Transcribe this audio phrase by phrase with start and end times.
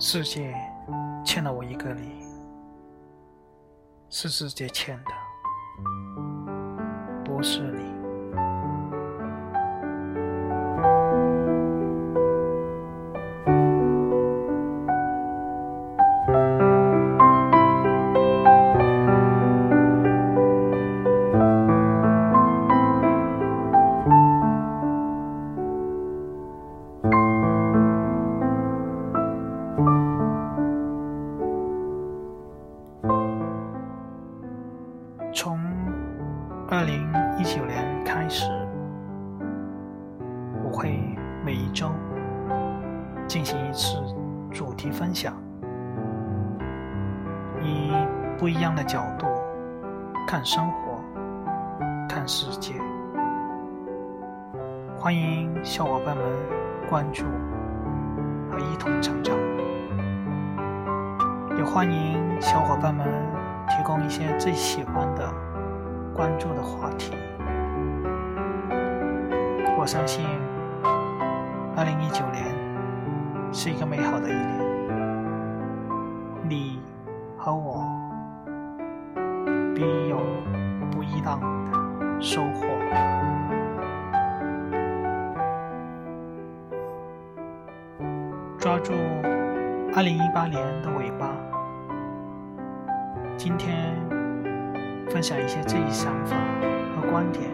[0.00, 0.54] 世界
[1.24, 2.24] 欠了我一个你，
[4.08, 5.10] 是世界欠的，
[7.24, 7.87] 不是你。
[40.78, 40.96] 会
[41.44, 41.90] 每一周
[43.26, 43.96] 进行一次
[44.52, 45.34] 主题分享，
[47.60, 47.90] 以
[48.38, 49.26] 不一样的角度
[50.24, 51.02] 看生活、
[52.08, 52.74] 看世界。
[54.96, 56.24] 欢迎小伙伴们
[56.88, 57.24] 关注
[58.48, 59.36] 和一同成长，
[61.56, 63.04] 也欢迎小伙伴们。
[63.70, 65.30] 提供一些最喜欢的、
[66.14, 67.12] 关注的话题。
[69.78, 70.24] 我相信，
[71.78, 72.44] 二零一九年
[73.52, 74.60] 是一个美好的一年，
[76.42, 76.80] 你
[77.36, 77.86] 和我
[79.76, 80.18] 必有
[80.90, 81.38] 不一样
[81.70, 82.66] 的收获。
[88.58, 88.92] 抓住
[89.94, 91.30] 二零一八年的尾巴。
[93.36, 93.94] 今天
[95.08, 96.34] 分享一些自己想法
[96.96, 97.48] 和观点，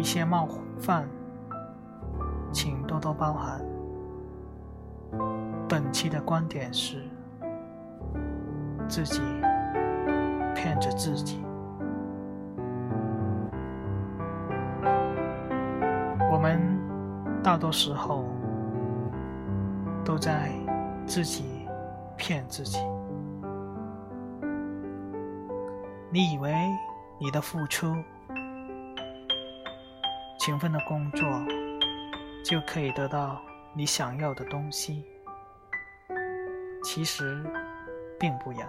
[0.00, 0.48] 一些冒
[0.78, 1.06] 犯，
[2.50, 3.60] 请多多包涵。
[5.68, 7.06] 本期的观点是：
[8.88, 9.20] 自己
[10.54, 11.44] 骗着自己。
[16.32, 16.58] 我们
[17.42, 18.24] 大多时候
[20.02, 20.50] 都在
[21.06, 21.60] 自己。
[22.22, 22.78] 骗自己，
[26.10, 26.52] 你以为
[27.18, 27.96] 你的付出、
[30.40, 31.28] 勤奋的工作
[32.42, 33.38] 就可以得到
[33.74, 35.04] 你想要的东西，
[36.82, 37.44] 其实
[38.18, 38.66] 并不然。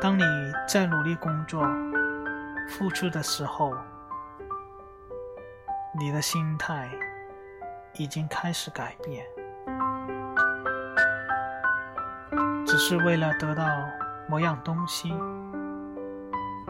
[0.00, 0.22] 当你
[0.66, 1.68] 在努力工作、
[2.66, 3.74] 付出的时候，
[5.98, 6.90] 你的心态
[7.98, 9.26] 已经开始改变。
[12.66, 13.66] 只是为了得到
[14.30, 15.12] 某样东西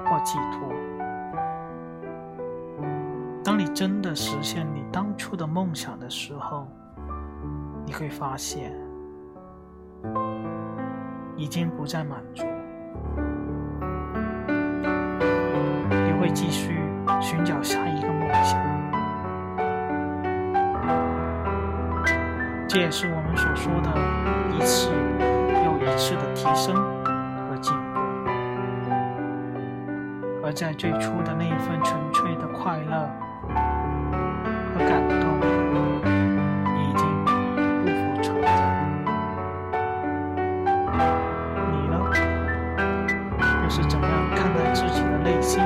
[0.05, 0.94] 或寄托。
[3.45, 6.67] 当你真的实现你当初的梦想的时候，
[7.85, 8.73] 你会发现
[11.37, 12.47] 已经不再满足，
[15.91, 16.81] 你会继续
[17.21, 18.59] 寻找下一个梦想。
[22.67, 23.91] 这也是我们所说的
[24.57, 24.91] 一次
[25.65, 25.75] 又。
[25.85, 28.01] 一次的提升和进步，
[30.43, 33.07] 而在最初的那一份纯粹的快乐
[33.49, 34.91] 和感
[35.21, 35.25] 动，
[36.77, 38.47] 已经不复存在。
[41.71, 41.95] 你呢？
[43.63, 45.63] 又是怎样看待自己的内心？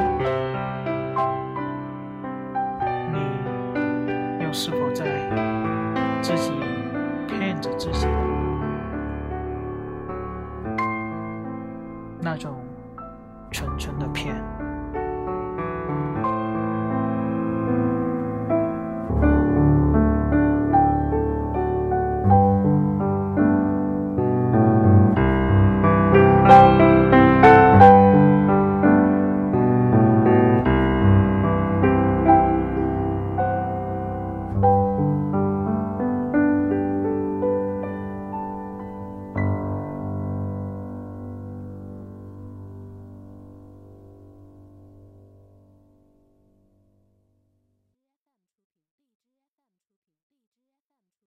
[3.13, 3.17] 你
[4.45, 5.05] 又是否在
[6.21, 6.53] 自己
[7.27, 8.07] 骗着自己？
[12.21, 12.55] 那种
[13.51, 14.38] 纯纯的骗。